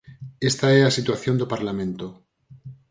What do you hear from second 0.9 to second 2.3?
situación do Parlamento.